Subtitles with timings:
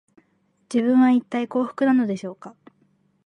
[0.63, 2.55] 自分は、いったい幸福なのでしょうか